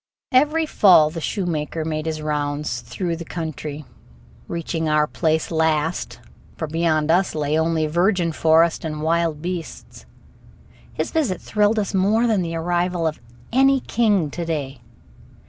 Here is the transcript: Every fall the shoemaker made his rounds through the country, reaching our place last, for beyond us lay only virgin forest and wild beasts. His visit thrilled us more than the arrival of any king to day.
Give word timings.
Every 0.31 0.65
fall 0.65 1.11
the 1.11 1.21
shoemaker 1.21 1.85
made 1.85 2.07
his 2.07 2.23
rounds 2.23 2.81
through 2.81 3.17
the 3.17 3.23
country, 3.23 3.85
reaching 4.47 4.89
our 4.89 5.05
place 5.05 5.51
last, 5.51 6.19
for 6.57 6.65
beyond 6.67 7.11
us 7.11 7.35
lay 7.35 7.55
only 7.55 7.85
virgin 7.85 8.31
forest 8.31 8.83
and 8.83 9.03
wild 9.03 9.43
beasts. 9.43 10.07
His 10.91 11.11
visit 11.11 11.39
thrilled 11.39 11.77
us 11.77 11.93
more 11.93 12.25
than 12.25 12.41
the 12.41 12.55
arrival 12.55 13.05
of 13.05 13.21
any 13.53 13.79
king 13.79 14.31
to 14.31 14.43
day. 14.43 14.81